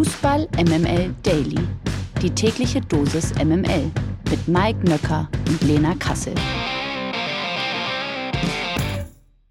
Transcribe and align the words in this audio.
Fußball 0.00 0.48
MML 0.56 1.14
Daily. 1.22 1.58
Die 2.22 2.30
tägliche 2.30 2.80
Dosis 2.80 3.34
MML 3.34 3.90
mit 4.30 4.48
Mike 4.48 4.78
Nöcker 4.88 5.28
und 5.46 5.62
Lena 5.62 5.94
Kassel. 5.96 6.32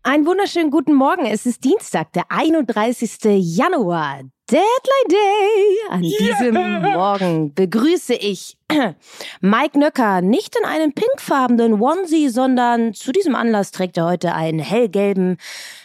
Einen 0.01 0.25
wunderschönen 0.25 0.71
guten 0.71 0.96
Morgen. 0.96 1.27
Es 1.27 1.46
ist 1.46 1.63
Dienstag, 1.63 2.13
der 2.13 2.23
31. 2.29 3.20
Januar. 3.25 4.21
Deadline 4.49 5.07
Day. 5.07 5.77
An 5.91 6.02
diesem 6.02 6.55
Morgen 6.81 7.54
begrüße 7.54 8.16
ich 8.16 8.57
Mike 9.41 9.79
Nöcker 9.79 10.21
nicht 10.21 10.55
in 10.55 10.65
einem 10.65 10.93
pinkfarbenen 10.93 11.81
Onesie, 11.81 12.29
sondern 12.29 12.93
zu 12.93 13.11
diesem 13.11 13.35
Anlass 13.35 13.71
trägt 13.71 13.97
er 13.97 14.05
heute 14.05 14.34
einen 14.35 14.59
hellgelben. 14.59 15.38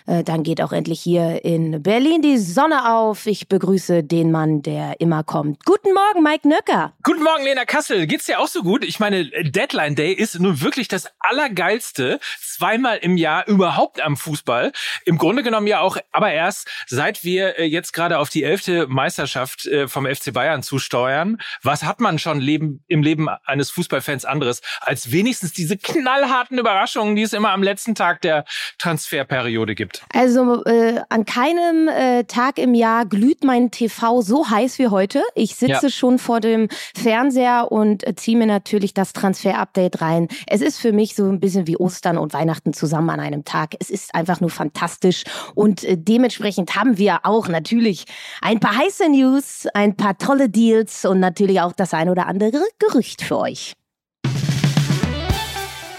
Äh, 0.06 0.22
dann 0.22 0.42
geht 0.42 0.60
auch 0.60 0.72
endlich 0.72 1.00
hier 1.00 1.44
in 1.44 1.82
Berlin 1.82 2.20
die 2.20 2.36
Sonne 2.36 2.92
auf. 2.92 3.26
Ich 3.26 3.48
begrüße 3.48 4.04
den 4.04 4.30
Mann, 4.30 4.60
der 4.60 5.00
immer 5.00 5.24
kommt. 5.24 5.64
Guten 5.64 5.94
Morgen, 5.94 6.22
Mike 6.22 6.46
Nöcker. 6.46 6.92
Guten 7.02 7.22
Morgen, 7.22 7.44
Lena 7.44 7.64
Kassel. 7.64 8.06
Geht's 8.06 8.26
dir 8.26 8.38
auch 8.38 8.48
so 8.48 8.62
gut? 8.62 8.84
Ich 8.84 9.00
meine, 9.00 9.24
Deadline 9.24 9.94
Day 9.94 10.12
ist 10.12 10.38
nun 10.38 10.60
wirklich 10.60 10.88
das 10.88 11.08
Allergeilste 11.20 12.20
zweimal 12.40 12.98
im 12.98 13.16
Jahr 13.16 13.46
überhaupt 13.48 14.02
am 14.02 14.16
Fußball. 14.16 14.72
Im 15.06 15.16
Grunde 15.16 15.42
genommen 15.42 15.66
ja 15.66 15.80
auch, 15.80 15.96
aber 16.12 16.32
erst 16.32 16.68
seit 16.86 17.24
wir 17.24 17.58
äh, 17.58 17.64
jetzt 17.64 17.92
gerade 17.92 18.18
auf 18.18 18.28
die 18.28 18.44
elfte 18.44 18.86
Meisterschaft 18.88 19.66
äh, 19.66 19.88
vom 19.88 20.06
FC 20.06 20.34
Bayern 20.34 20.62
zusteuern. 20.62 21.38
Was 21.62 21.82
hat 21.84 22.00
man 22.00 22.18
schon 22.18 22.40
Leben 22.40 22.73
im 22.86 23.02
Leben 23.02 23.28
eines 23.44 23.70
Fußballfans 23.70 24.24
anderes, 24.24 24.60
als 24.80 25.12
wenigstens 25.12 25.52
diese 25.52 25.76
knallharten 25.76 26.58
Überraschungen, 26.58 27.16
die 27.16 27.22
es 27.22 27.32
immer 27.32 27.50
am 27.50 27.62
letzten 27.62 27.94
Tag 27.94 28.20
der 28.22 28.44
Transferperiode 28.78 29.74
gibt. 29.74 30.02
Also 30.12 30.64
äh, 30.64 31.00
an 31.08 31.24
keinem 31.24 31.88
äh, 31.88 32.24
Tag 32.24 32.58
im 32.58 32.74
Jahr 32.74 33.06
glüht 33.06 33.44
mein 33.44 33.70
TV 33.70 34.20
so 34.20 34.48
heiß 34.48 34.78
wie 34.78 34.88
heute. 34.88 35.22
Ich 35.34 35.54
sitze 35.54 35.86
ja. 35.86 35.90
schon 35.90 36.18
vor 36.18 36.40
dem 36.40 36.68
Fernseher 36.96 37.70
und 37.70 38.06
äh, 38.06 38.14
ziehe 38.14 38.36
mir 38.36 38.46
natürlich 38.46 38.94
das 38.94 39.12
Transfer-Update 39.12 40.00
rein. 40.00 40.28
Es 40.46 40.60
ist 40.60 40.78
für 40.78 40.92
mich 40.92 41.14
so 41.14 41.24
ein 41.24 41.40
bisschen 41.40 41.66
wie 41.66 41.76
Ostern 41.76 42.18
und 42.18 42.32
Weihnachten 42.32 42.72
zusammen 42.72 43.10
an 43.10 43.20
einem 43.20 43.44
Tag. 43.44 43.74
Es 43.80 43.90
ist 43.90 44.14
einfach 44.14 44.40
nur 44.40 44.50
fantastisch 44.50 45.24
und 45.54 45.84
äh, 45.84 45.96
dementsprechend 45.96 46.74
haben 46.76 46.98
wir 46.98 47.20
auch 47.24 47.48
natürlich 47.48 48.06
ein 48.40 48.60
paar 48.60 48.76
heiße 48.76 49.08
News, 49.08 49.66
ein 49.74 49.96
paar 49.96 50.18
tolle 50.18 50.48
Deals 50.48 51.04
und 51.04 51.20
natürlich 51.20 51.60
auch 51.60 51.72
das 51.72 51.94
ein 51.94 52.08
oder 52.08 52.26
andere 52.26 52.63
Gerücht 52.78 53.22
für 53.22 53.38
euch. 53.38 53.74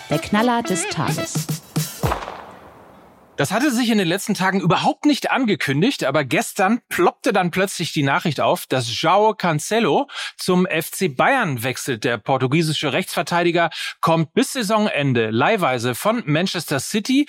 Der 0.09 0.19
Knaller 0.19 0.63
des 0.63 0.87
Tages. 0.89 1.47
Das 3.37 3.51
hatte 3.51 3.69
sich 3.69 3.89
in 3.89 3.97
den 3.97 4.07
letzten 4.07 4.33
Tagen 4.33 4.61
überhaupt 4.61 5.05
nicht 5.05 5.29
angekündigt, 5.29 6.05
aber 6.05 6.23
gestern 6.23 6.79
ploppte 6.87 7.33
dann 7.33 7.51
plötzlich 7.51 7.91
die 7.91 8.03
Nachricht 8.03 8.39
auf, 8.39 8.65
dass 8.65 8.87
João 8.87 9.35
Cancelo 9.35 10.07
zum 10.37 10.65
FC 10.65 11.13
Bayern 11.13 11.61
wechselt. 11.61 12.05
Der 12.05 12.17
portugiesische 12.17 12.93
Rechtsverteidiger 12.93 13.71
kommt 13.99 14.33
bis 14.33 14.53
Saisonende 14.53 15.31
leihweise 15.31 15.95
von 15.95 16.23
Manchester 16.25 16.79
City 16.79 17.27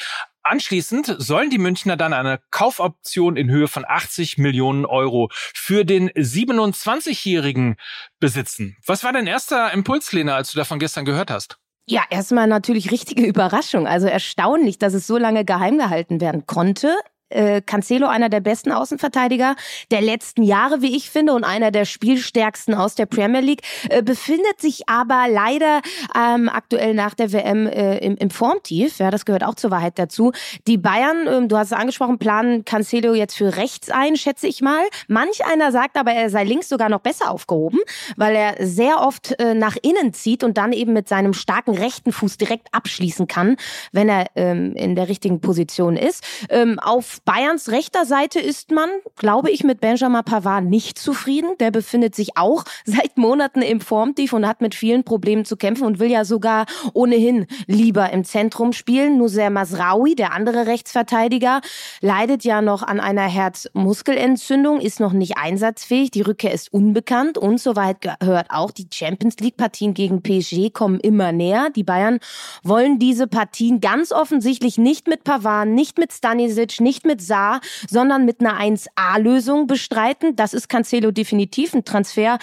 Anschließend 0.48 1.16
sollen 1.18 1.50
die 1.50 1.58
Münchner 1.58 1.96
dann 1.96 2.12
eine 2.12 2.38
Kaufoption 2.52 3.36
in 3.36 3.50
Höhe 3.50 3.66
von 3.66 3.84
80 3.84 4.38
Millionen 4.38 4.86
Euro 4.86 5.28
für 5.32 5.84
den 5.84 6.08
27-Jährigen 6.10 7.74
besitzen. 8.20 8.76
Was 8.86 9.02
war 9.02 9.12
dein 9.12 9.26
erster 9.26 9.72
Impuls, 9.72 10.12
Lena, 10.12 10.36
als 10.36 10.52
du 10.52 10.58
davon 10.58 10.78
gestern 10.78 11.04
gehört 11.04 11.32
hast? 11.32 11.58
Ja, 11.88 12.04
erstmal 12.10 12.46
natürlich 12.46 12.92
richtige 12.92 13.26
Überraschung. 13.26 13.88
Also 13.88 14.06
erstaunlich, 14.06 14.78
dass 14.78 14.94
es 14.94 15.08
so 15.08 15.18
lange 15.18 15.44
geheim 15.44 15.78
gehalten 15.78 16.20
werden 16.20 16.46
konnte 16.46 16.96
äh, 17.28 17.60
Cancelo 17.60 18.06
einer 18.06 18.28
der 18.28 18.40
besten 18.40 18.72
Außenverteidiger 18.72 19.56
der 19.90 20.00
letzten 20.00 20.42
Jahre, 20.42 20.82
wie 20.82 20.96
ich 20.96 21.10
finde, 21.10 21.32
und 21.32 21.44
einer 21.44 21.70
der 21.70 21.84
spielstärksten 21.84 22.74
aus 22.74 22.94
der 22.94 23.06
Premier 23.06 23.40
League, 23.40 23.62
äh, 23.90 24.02
befindet 24.02 24.60
sich 24.60 24.88
aber 24.88 25.26
leider 25.28 25.80
ähm, 26.14 26.48
aktuell 26.48 26.94
nach 26.94 27.14
der 27.14 27.32
WM 27.32 27.66
äh, 27.66 27.98
im, 27.98 28.16
im 28.16 28.30
Formtief. 28.30 28.98
Ja, 28.98 29.10
das 29.10 29.24
gehört 29.24 29.44
auch 29.44 29.54
zur 29.54 29.70
Wahrheit 29.70 29.98
dazu. 29.98 30.32
Die 30.66 30.78
Bayern, 30.78 31.26
ähm, 31.26 31.48
du 31.48 31.56
hast 31.56 31.68
es 31.68 31.72
angesprochen, 31.72 32.18
planen 32.18 32.64
Cancelo 32.64 33.14
jetzt 33.14 33.36
für 33.36 33.56
rechts 33.56 33.90
ein, 33.90 34.16
schätze 34.16 34.46
ich 34.46 34.60
mal. 34.60 34.84
Manch 35.08 35.44
einer 35.44 35.72
sagt 35.72 35.96
aber, 35.96 36.12
er 36.12 36.30
sei 36.30 36.44
links 36.44 36.68
sogar 36.68 36.88
noch 36.88 37.00
besser 37.00 37.30
aufgehoben, 37.30 37.80
weil 38.16 38.34
er 38.36 38.54
sehr 38.66 39.00
oft 39.00 39.38
äh, 39.40 39.54
nach 39.54 39.76
innen 39.82 40.12
zieht 40.12 40.44
und 40.44 40.58
dann 40.58 40.72
eben 40.72 40.92
mit 40.92 41.08
seinem 41.08 41.34
starken 41.34 41.74
rechten 41.74 42.12
Fuß 42.12 42.36
direkt 42.38 42.68
abschließen 42.72 43.26
kann, 43.26 43.56
wenn 43.92 44.08
er 44.08 44.26
ähm, 44.36 44.74
in 44.74 44.94
der 44.94 45.08
richtigen 45.08 45.40
Position 45.40 45.96
ist. 45.96 46.24
Ähm, 46.50 46.78
auf 46.78 47.15
Bayerns 47.20 47.70
rechter 47.70 48.04
Seite 48.04 48.40
ist 48.40 48.70
man, 48.70 48.88
glaube 49.16 49.50
ich, 49.50 49.64
mit 49.64 49.80
Benjamin 49.80 50.24
Pavard 50.24 50.64
nicht 50.64 50.98
zufrieden. 50.98 51.50
Der 51.60 51.70
befindet 51.70 52.14
sich 52.14 52.36
auch 52.36 52.64
seit 52.84 53.16
Monaten 53.16 53.62
im 53.62 53.80
Formtief 53.80 54.32
und 54.32 54.46
hat 54.46 54.60
mit 54.60 54.74
vielen 54.74 55.04
Problemen 55.04 55.44
zu 55.44 55.56
kämpfen 55.56 55.84
und 55.84 55.98
will 55.98 56.10
ja 56.10 56.24
sogar 56.24 56.66
ohnehin 56.92 57.46
lieber 57.66 58.10
im 58.10 58.24
Zentrum 58.24 58.72
spielen. 58.72 59.18
Nuser 59.18 59.50
Masraoui, 59.50 60.14
der 60.14 60.32
andere 60.32 60.66
Rechtsverteidiger, 60.66 61.60
leidet 62.00 62.44
ja 62.44 62.62
noch 62.62 62.82
an 62.82 63.00
einer 63.00 63.28
Herzmuskelentzündung, 63.28 64.80
ist 64.80 65.00
noch 65.00 65.12
nicht 65.12 65.38
einsatzfähig. 65.38 66.10
Die 66.10 66.22
Rückkehr 66.22 66.52
ist 66.52 66.72
unbekannt 66.72 67.38
und 67.38 67.60
soweit 67.60 68.00
gehört 68.00 68.50
auch, 68.50 68.70
die 68.70 68.86
Champions 68.92 69.36
League 69.38 69.56
Partien 69.56 69.94
gegen 69.94 70.22
PSG 70.22 70.70
kommen 70.72 71.00
immer 71.00 71.32
näher. 71.32 71.70
Die 71.74 71.84
Bayern 71.84 72.18
wollen 72.62 72.98
diese 72.98 73.26
Partien 73.26 73.80
ganz 73.80 74.12
offensichtlich 74.12 74.78
nicht 74.78 75.08
mit 75.08 75.24
Pavard, 75.24 75.68
nicht 75.68 75.98
mit 75.98 76.12
Stanisic, 76.12 76.80
nicht 76.80 77.05
mit 77.06 77.22
Saar, 77.22 77.60
sondern 77.88 78.24
mit 78.24 78.40
einer 78.40 78.60
1A-Lösung 78.60 79.66
bestreiten. 79.66 80.36
Das 80.36 80.52
ist 80.52 80.68
Cancelo 80.68 81.10
definitiv 81.10 81.74
ein 81.74 81.84
Transfer 81.84 82.38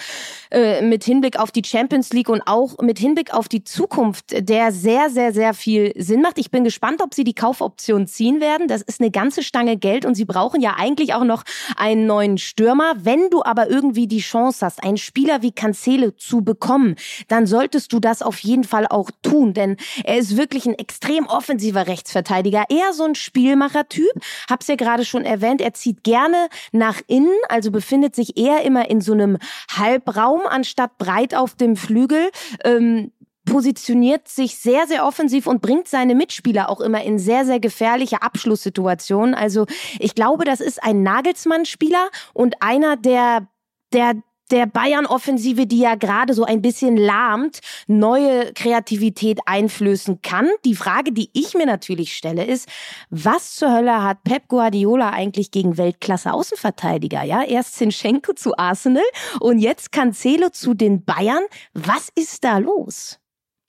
äh, 0.50 0.82
mit 0.82 1.04
Hinblick 1.04 1.38
auf 1.38 1.52
die 1.52 1.62
Champions 1.64 2.12
League 2.12 2.28
und 2.28 2.42
auch 2.46 2.78
mit 2.78 2.98
Hinblick 2.98 3.32
auf 3.32 3.48
die 3.48 3.64
Zukunft, 3.64 4.48
der 4.48 4.72
sehr, 4.72 5.10
sehr, 5.10 5.32
sehr 5.32 5.54
viel 5.54 5.92
Sinn 5.96 6.22
macht. 6.22 6.38
Ich 6.38 6.50
bin 6.50 6.64
gespannt, 6.64 7.02
ob 7.02 7.14
sie 7.14 7.24
die 7.24 7.34
Kaufoption 7.34 8.06
ziehen 8.06 8.40
werden. 8.40 8.68
Das 8.68 8.82
ist 8.82 9.00
eine 9.00 9.10
ganze 9.10 9.42
Stange 9.42 9.76
Geld 9.76 10.04
und 10.04 10.14
sie 10.14 10.24
brauchen 10.24 10.60
ja 10.60 10.74
eigentlich 10.76 11.14
auch 11.14 11.24
noch 11.24 11.44
einen 11.76 12.06
neuen 12.06 12.38
Stürmer. 12.38 12.94
Wenn 12.96 13.30
du 13.30 13.42
aber 13.44 13.68
irgendwie 13.70 14.06
die 14.06 14.20
Chance 14.20 14.64
hast, 14.64 14.82
einen 14.82 14.96
Spieler 14.96 15.42
wie 15.42 15.52
Cancelo 15.52 16.10
zu 16.12 16.42
bekommen, 16.42 16.96
dann 17.28 17.46
solltest 17.46 17.92
du 17.92 18.00
das 18.00 18.22
auf 18.22 18.38
jeden 18.38 18.64
Fall 18.64 18.86
auch 18.86 19.10
tun, 19.22 19.54
denn 19.54 19.76
er 20.04 20.18
ist 20.18 20.36
wirklich 20.36 20.66
ein 20.66 20.78
extrem 20.78 21.26
offensiver 21.26 21.86
Rechtsverteidiger, 21.86 22.64
eher 22.68 22.92
so 22.92 23.04
ein 23.04 23.14
Spielmacher-Typ, 23.14 24.12
hab's 24.54 24.68
ja 24.68 24.76
gerade 24.76 25.04
schon 25.04 25.24
erwähnt, 25.24 25.60
er 25.60 25.74
zieht 25.74 26.04
gerne 26.04 26.48
nach 26.72 27.00
innen, 27.06 27.36
also 27.48 27.70
befindet 27.70 28.14
sich 28.14 28.38
eher 28.38 28.62
immer 28.62 28.88
in 28.88 29.00
so 29.00 29.12
einem 29.12 29.36
Halbraum 29.76 30.42
anstatt 30.48 30.96
breit 30.96 31.34
auf 31.34 31.56
dem 31.56 31.76
Flügel. 31.76 32.30
Ähm, 32.64 33.10
positioniert 33.44 34.26
sich 34.28 34.56
sehr, 34.56 34.86
sehr 34.86 35.04
offensiv 35.04 35.46
und 35.46 35.60
bringt 35.60 35.86
seine 35.88 36.14
Mitspieler 36.14 36.70
auch 36.70 36.80
immer 36.80 37.02
in 37.02 37.18
sehr, 37.18 37.44
sehr 37.44 37.60
gefährliche 37.60 38.22
Abschlusssituationen. 38.22 39.34
Also 39.34 39.66
ich 39.98 40.14
glaube, 40.14 40.44
das 40.44 40.60
ist 40.60 40.82
ein 40.82 41.02
Nagelsmann-Spieler 41.02 42.08
und 42.32 42.62
einer, 42.62 42.96
der, 42.96 43.48
der 43.92 44.14
der 44.50 44.66
Bayern-Offensive, 44.66 45.66
die 45.66 45.78
ja 45.78 45.94
gerade 45.94 46.34
so 46.34 46.44
ein 46.44 46.62
bisschen 46.62 46.96
lahmt, 46.96 47.60
neue 47.86 48.52
Kreativität 48.52 49.40
einflößen 49.46 50.22
kann. 50.22 50.48
Die 50.64 50.74
Frage, 50.74 51.12
die 51.12 51.30
ich 51.32 51.54
mir 51.54 51.66
natürlich 51.66 52.16
stelle, 52.16 52.44
ist, 52.44 52.68
was 53.10 53.54
zur 53.54 53.72
Hölle 53.72 54.02
hat 54.02 54.22
Pep 54.24 54.48
Guardiola 54.48 55.10
eigentlich 55.10 55.50
gegen 55.50 55.76
Weltklasse-Außenverteidiger? 55.76 57.22
Ja, 57.22 57.42
erst 57.42 57.76
Zinchenko 57.76 58.34
zu 58.34 58.56
Arsenal 58.56 59.04
und 59.40 59.58
jetzt 59.58 59.92
Cancelo 59.92 60.50
zu 60.50 60.74
den 60.74 61.04
Bayern. 61.04 61.44
Was 61.72 62.08
ist 62.14 62.44
da 62.44 62.58
los? 62.58 63.18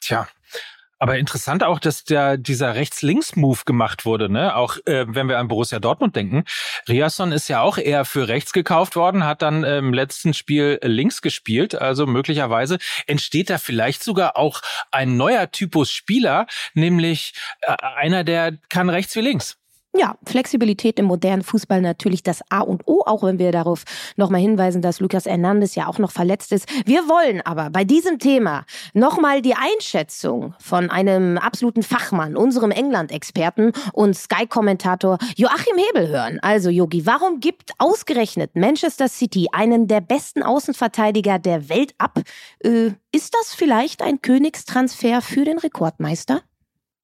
Tja, 0.02 0.28
aber 1.06 1.20
interessant 1.20 1.64
auch, 1.64 1.78
dass 1.78 2.04
der, 2.04 2.36
dieser 2.36 2.74
Rechts-Links-Move 2.74 3.60
gemacht 3.68 4.06
wurde, 4.06 4.28
ne? 4.28 4.56
Auch 4.56 4.78
äh, 4.86 5.06
wenn 5.08 5.30
wir 5.30 5.38
an 5.38 5.48
Borussia 5.48 5.78
Dortmund 5.78 6.16
denken. 6.16 6.46
Riasson 6.90 7.32
ist 7.32 7.48
ja 7.48 7.62
auch 7.62 7.78
eher 7.78 8.06
für 8.06 8.28
rechts 8.28 8.54
gekauft 8.54 8.96
worden, 8.96 9.24
hat 9.24 9.44
dann 9.44 9.64
im 9.64 9.94
letzten 9.94 10.34
Spiel 10.34 10.80
links 10.82 11.22
gespielt. 11.22 11.80
Also 11.80 12.08
möglicherweise 12.08 12.80
entsteht 13.06 13.52
da 13.52 13.60
vielleicht 13.60 14.04
sogar 14.04 14.36
auch 14.36 14.64
ein 14.90 15.16
neuer 15.16 15.52
Typus 15.52 15.92
Spieler, 15.92 16.48
nämlich 16.74 17.36
äh, 17.62 17.76
einer, 17.84 18.24
der 18.24 18.58
kann 18.70 18.90
rechts 18.90 19.16
wie 19.16 19.22
links. 19.22 19.60
Ja, 19.98 20.18
Flexibilität 20.26 21.00
im 21.00 21.06
modernen 21.06 21.42
Fußball 21.42 21.80
natürlich 21.80 22.22
das 22.22 22.42
A 22.50 22.60
und 22.60 22.86
O, 22.86 23.04
auch 23.06 23.24
wenn 23.24 23.40
wir 23.40 23.54
darauf 23.54 23.86
nochmal 24.18 24.42
hinweisen, 24.42 24.82
dass 24.82 25.00
Lucas 25.00 25.26
Hernandez 25.26 25.76
ja 25.76 25.88
auch 25.88 26.00
noch 26.00 26.12
verletzt 26.12 26.52
ist. 26.52 26.68
Wir 26.86 27.08
wollen 27.08 27.42
aber 27.42 27.70
bei 27.70 27.86
diesem 27.86 28.20
Thema 28.20 28.66
nochmal 28.94 29.42
die 29.42 29.54
Einschätzung 29.56 30.54
von 30.60 30.90
einem 30.90 31.38
absoluten 31.38 31.82
Fachmann, 31.82 32.36
unserem 32.36 32.72
England-Experten 32.72 33.72
und 33.94 34.18
Sky-Kommentator 34.18 35.18
Joachim 35.38 35.78
Hebel 35.78 36.10
hören. 36.10 36.40
Also 36.42 36.70
Yogi, 36.70 37.06
warum 37.06 37.40
gibt 37.40 37.72
ausgerechnet 37.78 38.56
Manchester 38.56 39.08
City 39.08 39.48
einen 39.54 39.88
der 39.88 40.02
besten 40.02 40.44
Außenverteidiger 40.44 41.40
der 41.40 41.70
Welt 41.70 41.96
ab? 42.00 42.20
Äh, 42.60 42.92
ist 43.14 43.34
das 43.34 43.56
vielleicht 43.56 44.02
ein 44.02 44.22
Königstransfer 44.22 45.22
für 45.22 45.46
den 45.46 45.58
Rekordmeister? 45.58 46.42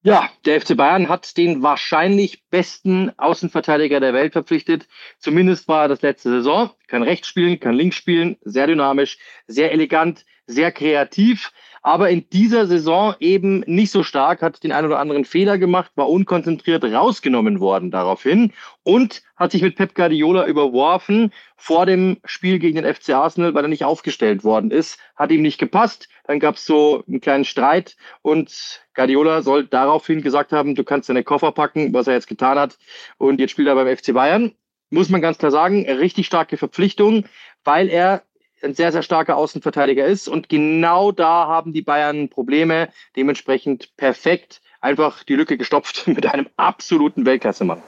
Ja, 0.03 0.31
der 0.45 0.59
FC 0.59 0.75
Bayern 0.75 1.09
hat 1.09 1.37
den 1.37 1.61
wahrscheinlich 1.61 2.43
besten 2.49 3.11
Außenverteidiger 3.19 3.99
der 3.99 4.15
Welt 4.15 4.33
verpflichtet. 4.33 4.87
Zumindest 5.19 5.67
war 5.67 5.87
das 5.87 6.01
letzte 6.01 6.31
Saison. 6.31 6.71
Kann 6.87 7.03
rechts 7.03 7.27
spielen, 7.27 7.59
kann 7.59 7.75
links 7.75 7.97
spielen, 7.97 8.37
sehr 8.41 8.65
dynamisch, 8.65 9.19
sehr 9.45 9.71
elegant, 9.71 10.25
sehr 10.47 10.71
kreativ 10.71 11.51
aber 11.81 12.09
in 12.09 12.29
dieser 12.29 12.67
Saison 12.67 13.15
eben 13.19 13.61
nicht 13.61 13.91
so 13.91 14.03
stark, 14.03 14.41
hat 14.41 14.63
den 14.63 14.71
einen 14.71 14.87
oder 14.87 14.99
anderen 14.99 15.25
Fehler 15.25 15.57
gemacht, 15.57 15.91
war 15.95 16.09
unkonzentriert 16.09 16.83
rausgenommen 16.83 17.59
worden 17.59 17.89
daraufhin 17.89 18.53
und 18.83 19.23
hat 19.35 19.51
sich 19.51 19.63
mit 19.63 19.75
Pep 19.75 19.95
Guardiola 19.95 20.45
überworfen 20.45 21.33
vor 21.57 21.87
dem 21.87 22.17
Spiel 22.23 22.59
gegen 22.59 22.81
den 22.81 22.93
FC 22.93 23.09
Arsenal, 23.09 23.55
weil 23.55 23.65
er 23.65 23.69
nicht 23.69 23.83
aufgestellt 23.83 24.43
worden 24.43 24.69
ist. 24.69 24.99
Hat 25.15 25.31
ihm 25.31 25.41
nicht 25.41 25.57
gepasst. 25.57 26.07
Dann 26.25 26.39
gab 26.39 26.55
es 26.55 26.65
so 26.65 27.03
einen 27.07 27.19
kleinen 27.19 27.45
Streit 27.45 27.95
und 28.21 28.81
Guardiola 28.93 29.41
soll 29.41 29.65
daraufhin 29.65 30.21
gesagt 30.21 30.51
haben, 30.51 30.75
du 30.75 30.83
kannst 30.83 31.09
deine 31.09 31.23
Koffer 31.23 31.51
packen, 31.51 31.93
was 31.93 32.07
er 32.07 32.13
jetzt 32.13 32.27
getan 32.27 32.59
hat. 32.59 32.77
Und 33.17 33.39
jetzt 33.39 33.51
spielt 33.51 33.67
er 33.67 33.75
beim 33.75 33.95
FC 33.95 34.13
Bayern. 34.13 34.53
Muss 34.91 35.09
man 35.09 35.21
ganz 35.21 35.37
klar 35.37 35.51
sagen, 35.51 35.89
richtig 35.89 36.27
starke 36.27 36.57
Verpflichtung, 36.57 37.25
weil 37.63 37.89
er 37.89 38.23
ein 38.63 38.73
sehr, 38.73 38.91
sehr 38.91 39.03
starker 39.03 39.37
Außenverteidiger 39.37 40.05
ist. 40.05 40.27
Und 40.27 40.49
genau 40.49 41.11
da 41.11 41.47
haben 41.47 41.73
die 41.73 41.81
Bayern 41.81 42.29
Probleme. 42.29 42.89
Dementsprechend 43.15 43.95
perfekt 43.97 44.61
einfach 44.81 45.23
die 45.23 45.35
Lücke 45.35 45.57
gestopft 45.57 46.07
mit 46.07 46.25
einem 46.25 46.47
absoluten 46.57 47.25
Weltklassemann. 47.25 47.81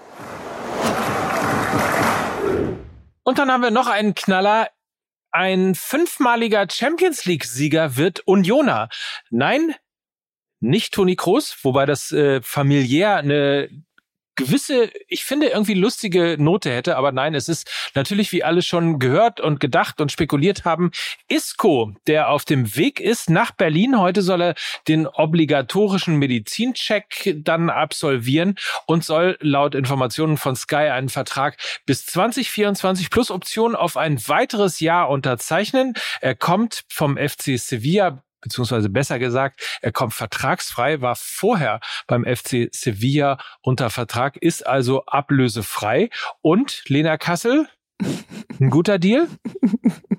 Und 3.23 3.39
dann 3.39 3.51
haben 3.51 3.61
wir 3.61 3.71
noch 3.71 3.87
einen 3.87 4.15
Knaller. 4.15 4.69
Ein 5.31 5.73
fünfmaliger 5.73 6.67
Champions 6.69 7.25
League-Sieger 7.25 7.97
wird 7.97 8.21
Unioner. 8.27 8.89
Nein, 9.31 9.73
nicht 10.59 10.93
Toni 10.93 11.15
Kroos, 11.15 11.57
wobei 11.63 11.85
das 11.85 12.11
äh, 12.11 12.41
familiär 12.41 13.17
eine 13.17 13.69
gewisse, 14.35 14.89
ich 15.07 15.23
finde, 15.23 15.47
irgendwie 15.47 15.73
lustige 15.73 16.37
Note 16.39 16.71
hätte, 16.71 16.97
aber 16.97 17.11
nein, 17.11 17.35
es 17.35 17.49
ist 17.49 17.69
natürlich, 17.95 18.31
wie 18.31 18.43
alle 18.43 18.61
schon 18.61 18.99
gehört 18.99 19.39
und 19.39 19.59
gedacht 19.59 20.01
und 20.01 20.11
spekuliert 20.11 20.65
haben, 20.65 20.91
Isco, 21.27 21.93
der 22.07 22.29
auf 22.29 22.45
dem 22.45 22.75
Weg 22.75 22.99
ist 22.99 23.29
nach 23.29 23.51
Berlin. 23.51 23.99
Heute 23.99 24.21
soll 24.21 24.41
er 24.41 24.55
den 24.87 25.07
obligatorischen 25.07 26.17
Medizincheck 26.17 27.35
dann 27.37 27.69
absolvieren 27.69 28.55
und 28.85 29.03
soll 29.03 29.37
laut 29.41 29.75
Informationen 29.75 30.37
von 30.37 30.55
Sky 30.55 30.75
einen 30.75 31.09
Vertrag 31.09 31.57
bis 31.85 32.05
2024 32.05 33.09
plus 33.09 33.31
Option 33.31 33.75
auf 33.75 33.97
ein 33.97 34.19
weiteres 34.27 34.79
Jahr 34.79 35.09
unterzeichnen. 35.09 35.93
Er 36.21 36.35
kommt 36.35 36.83
vom 36.89 37.17
FC 37.17 37.57
Sevilla 37.59 38.23
beziehungsweise 38.43 38.89
besser 38.89 39.17
gesagt, 39.17 39.79
er 39.81 39.91
kommt 39.91 40.13
vertragsfrei, 40.13 41.01
war 41.01 41.15
vorher 41.15 41.79
beim 42.07 42.23
FC 42.25 42.69
Sevilla 42.71 43.39
unter 43.61 43.89
Vertrag, 43.89 44.37
ist 44.37 44.67
also 44.67 45.05
ablösefrei. 45.05 46.09
Und 46.41 46.83
Lena 46.87 47.17
Kassel, 47.17 47.67
ein 48.59 48.69
guter 48.69 48.99
Deal? 48.99 49.27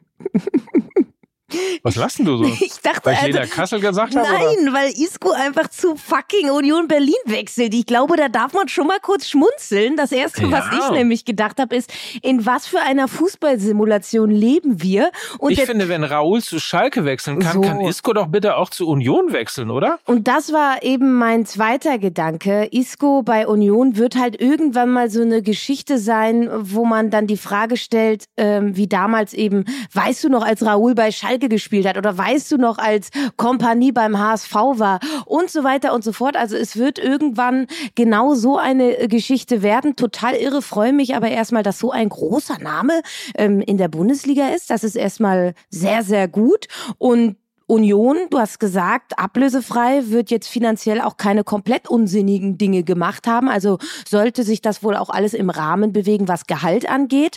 Was 1.82 1.96
lassen 1.96 2.24
du 2.24 2.36
so? 2.38 2.44
Ich 2.64 2.80
dachte, 2.82 3.04
weil 3.04 3.30
ich 3.30 3.38
also, 3.38 3.54
Kassel 3.54 3.80
gesagt 3.80 4.16
habe? 4.16 4.26
Nein, 4.26 4.72
weil 4.72 4.90
Isco 4.90 5.30
einfach 5.32 5.68
zu 5.68 5.96
fucking 5.96 6.50
Union 6.50 6.88
Berlin 6.88 7.14
wechselt. 7.26 7.74
Ich 7.74 7.86
glaube, 7.86 8.16
da 8.16 8.28
darf 8.28 8.52
man 8.52 8.68
schon 8.68 8.86
mal 8.86 8.98
kurz 9.00 9.28
schmunzeln. 9.28 9.96
Das 9.96 10.12
erste, 10.12 10.42
Ja. 10.44 10.50
was 10.50 10.64
ich 10.72 10.90
nämlich 10.90 11.24
gedacht 11.24 11.58
habe, 11.58 11.74
ist, 11.76 11.92
in 12.22 12.46
was 12.46 12.66
für 12.66 12.80
einer 12.80 13.08
Fußballsimulation 13.08 14.30
leben 14.30 14.82
wir? 14.82 15.10
Und 15.38 15.52
ich 15.52 15.60
finde, 15.62 15.88
wenn 15.88 16.04
Raoul 16.04 16.42
zu 16.42 16.58
Schalke 16.58 17.04
wechseln 17.04 17.38
kann, 17.38 17.52
So. 17.54 17.60
kann 17.60 17.80
Isco 17.80 18.12
doch 18.12 18.26
bitte 18.26 18.56
auch 18.56 18.70
zu 18.70 18.88
Union 18.88 19.32
wechseln, 19.32 19.70
oder? 19.70 19.98
Und 20.06 20.28
das 20.28 20.52
war 20.52 20.82
eben 20.82 21.14
mein 21.14 21.46
zweiter 21.46 21.98
Gedanke. 21.98 22.68
Isco 22.72 23.22
bei 23.22 23.46
Union 23.46 23.96
wird 23.96 24.16
halt 24.16 24.40
irgendwann 24.40 24.90
mal 24.90 25.10
so 25.10 25.22
eine 25.22 25.42
Geschichte 25.42 25.98
sein, 25.98 26.48
wo 26.52 26.84
man 26.84 27.10
dann 27.10 27.26
die 27.26 27.36
Frage 27.36 27.76
stellt, 27.76 28.24
ähm, 28.36 28.76
wie 28.76 28.86
damals 28.86 29.32
eben, 29.34 29.64
weißt 29.92 30.24
du 30.24 30.28
noch, 30.28 30.44
als 30.44 30.64
Raoul 30.64 30.94
bei 30.94 31.10
Schalke 31.12 31.43
gespielt 31.48 31.86
hat 31.86 31.96
oder 31.96 32.16
weißt 32.16 32.50
du 32.52 32.56
noch, 32.56 32.78
als 32.78 33.10
Kompanie 33.36 33.92
beim 33.92 34.18
HSV 34.18 34.54
war 34.54 35.00
und 35.26 35.50
so 35.50 35.64
weiter 35.64 35.94
und 35.94 36.04
so 36.04 36.12
fort. 36.12 36.36
Also 36.36 36.56
es 36.56 36.76
wird 36.76 36.98
irgendwann 36.98 37.66
genau 37.94 38.34
so 38.34 38.58
eine 38.58 38.98
äh, 38.98 39.08
Geschichte 39.08 39.62
werden. 39.62 39.96
Total 39.96 40.34
irre, 40.34 40.62
freue 40.62 40.92
mich 40.92 41.14
aber 41.14 41.28
erstmal, 41.28 41.62
dass 41.62 41.78
so 41.78 41.90
ein 41.90 42.08
großer 42.08 42.58
Name 42.58 43.02
ähm, 43.36 43.60
in 43.60 43.78
der 43.78 43.88
Bundesliga 43.88 44.48
ist. 44.48 44.70
Das 44.70 44.84
ist 44.84 44.96
erstmal 44.96 45.54
sehr, 45.70 46.02
sehr 46.02 46.28
gut. 46.28 46.66
Und 46.98 47.36
Union, 47.66 48.16
du 48.30 48.38
hast 48.38 48.60
gesagt, 48.60 49.18
ablösefrei 49.18 50.02
wird 50.06 50.30
jetzt 50.30 50.48
finanziell 50.48 51.00
auch 51.00 51.16
keine 51.16 51.44
komplett 51.44 51.88
unsinnigen 51.88 52.58
Dinge 52.58 52.82
gemacht 52.82 53.26
haben. 53.26 53.48
Also 53.48 53.78
sollte 54.06 54.42
sich 54.42 54.60
das 54.60 54.82
wohl 54.82 54.96
auch 54.96 55.08
alles 55.08 55.32
im 55.34 55.50
Rahmen 55.50 55.92
bewegen, 55.92 56.28
was 56.28 56.46
Gehalt 56.46 56.88
angeht. 56.88 57.36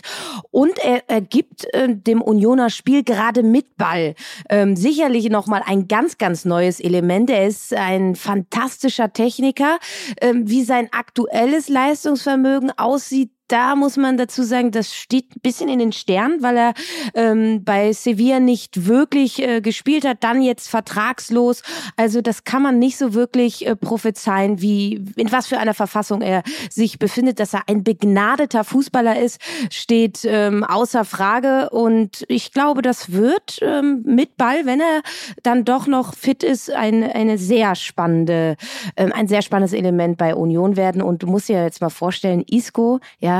Und 0.50 0.78
er, 0.78 1.02
er 1.08 1.20
gibt 1.20 1.72
äh, 1.74 1.88
dem 1.94 2.20
Unioner 2.20 2.70
Spiel 2.70 3.04
gerade 3.04 3.42
mit 3.42 3.76
Ball 3.76 4.14
ähm, 4.50 4.76
sicherlich 4.76 5.30
nochmal 5.30 5.62
ein 5.64 5.88
ganz, 5.88 6.18
ganz 6.18 6.44
neues 6.44 6.80
Element. 6.80 7.30
Er 7.30 7.46
ist 7.46 7.72
ein 7.72 8.14
fantastischer 8.14 9.12
Techniker. 9.12 9.78
Ähm, 10.20 10.48
wie 10.48 10.62
sein 10.62 10.88
aktuelles 10.92 11.68
Leistungsvermögen 11.68 12.70
aussieht, 12.76 13.30
da 13.48 13.74
muss 13.74 13.96
man 13.96 14.16
dazu 14.16 14.42
sagen, 14.42 14.70
das 14.70 14.94
steht 14.94 15.34
ein 15.34 15.40
bisschen 15.40 15.68
in 15.68 15.78
den 15.78 15.92
Sternen, 15.92 16.42
weil 16.42 16.56
er 16.56 16.74
ähm, 17.14 17.64
bei 17.64 17.92
Sevilla 17.92 18.40
nicht 18.40 18.86
wirklich 18.86 19.42
äh, 19.42 19.60
gespielt 19.60 20.06
hat, 20.06 20.22
dann 20.22 20.42
jetzt 20.42 20.68
vertragslos. 20.68 21.62
Also 21.96 22.20
das 22.20 22.44
kann 22.44 22.62
man 22.62 22.78
nicht 22.78 22.98
so 22.98 23.14
wirklich 23.14 23.66
äh, 23.66 23.74
prophezeien, 23.74 24.60
wie 24.60 25.02
in 25.16 25.32
was 25.32 25.46
für 25.46 25.58
einer 25.58 25.74
Verfassung 25.74 26.20
er 26.20 26.42
sich 26.70 26.98
befindet. 26.98 27.40
Dass 27.40 27.54
er 27.54 27.62
ein 27.68 27.82
begnadeter 27.84 28.64
Fußballer 28.64 29.18
ist, 29.18 29.40
steht 29.70 30.20
ähm, 30.24 30.62
außer 30.62 31.04
Frage. 31.04 31.70
Und 31.70 32.24
ich 32.28 32.52
glaube, 32.52 32.82
das 32.82 33.12
wird 33.12 33.58
ähm, 33.62 34.02
mit 34.04 34.36
Ball, 34.36 34.66
wenn 34.66 34.80
er 34.80 35.02
dann 35.42 35.64
doch 35.64 35.86
noch 35.86 36.14
fit 36.14 36.42
ist, 36.42 36.70
ein, 36.70 37.02
eine 37.02 37.38
sehr 37.38 37.74
spannende, 37.74 38.56
ähm, 38.96 39.12
ein 39.14 39.26
sehr 39.26 39.40
spannendes 39.40 39.72
Element 39.72 40.18
bei 40.18 40.34
Union 40.34 40.76
werden. 40.76 41.00
Und 41.00 41.22
du 41.22 41.26
musst 41.26 41.48
dir 41.48 41.62
jetzt 41.62 41.80
mal 41.80 41.88
vorstellen, 41.88 42.44
Isco, 42.46 43.00
ja, 43.20 43.37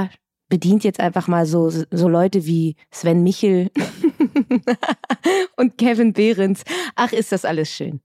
bedient 0.49 0.85
jetzt 0.85 1.01
einfach 1.01 1.29
mal 1.29 1.47
so, 1.47 1.71
so 1.71 2.09
Leute 2.09 2.47
wie 2.47 2.77
Sven 2.91 3.23
Michel 3.23 3.71
und 5.57 5.79
Kevin 5.79 6.13
Behrens. 6.13 6.65
Ach, 6.97 7.13
ist 7.13 7.33
das 7.33 7.45
alles 7.45 7.73
schön. 7.73 8.01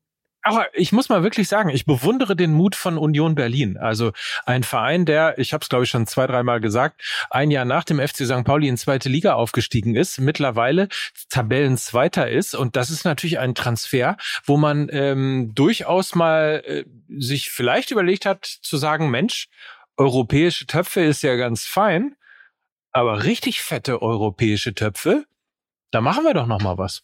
Aber 0.46 0.68
ich 0.74 0.92
muss 0.92 1.08
mal 1.08 1.24
wirklich 1.24 1.48
sagen, 1.48 1.70
ich 1.70 1.86
bewundere 1.86 2.36
den 2.36 2.52
Mut 2.52 2.76
von 2.76 2.98
Union 2.98 3.34
Berlin. 3.34 3.78
Also 3.78 4.12
ein 4.46 4.64
Verein, 4.64 5.06
der, 5.06 5.40
ich 5.40 5.54
habe 5.54 5.62
es 5.62 5.70
glaube 5.70 5.86
ich 5.86 5.90
schon 5.90 6.06
zwei, 6.06 6.28
dreimal 6.28 6.60
gesagt, 6.60 7.02
ein 7.30 7.50
Jahr 7.50 7.64
nach 7.64 7.86
dem 7.86 8.06
FC 8.06 8.26
St. 8.26 8.44
Pauli 8.44 8.68
in 8.68 8.76
zweite 8.76 9.08
Liga 9.08 9.36
aufgestiegen 9.36 9.96
ist, 9.96 10.20
mittlerweile 10.20 10.90
Tabellenzweiter 11.30 12.30
ist. 12.30 12.56
Und 12.56 12.76
das 12.76 12.90
ist 12.90 13.06
natürlich 13.06 13.40
ein 13.40 13.56
Transfer, 13.56 14.18
wo 14.44 14.58
man 14.58 14.90
ähm, 14.92 15.54
durchaus 15.56 16.14
mal 16.14 16.62
äh, 16.66 16.84
sich 17.08 17.50
vielleicht 17.50 17.92
überlegt 17.92 18.26
hat 18.26 18.46
zu 18.46 18.76
sagen, 18.76 19.10
Mensch, 19.10 19.48
europäische 19.96 20.68
Töpfe 20.68 21.02
ist 21.02 21.24
ja 21.24 21.36
ganz 21.36 21.66
fein, 21.66 22.18
aber 22.94 23.24
richtig 23.24 23.62
fette 23.62 24.02
europäische 24.02 24.74
Töpfe, 24.74 25.26
da 25.92 26.02
machen 26.02 26.24
wir 26.24 26.34
doch 26.34 26.48
noch 26.48 26.62
mal 26.62 26.78
was. 26.78 27.04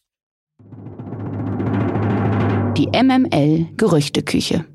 Die 2.77 2.87
MML 2.87 3.75
Gerüchteküche. 3.75 4.65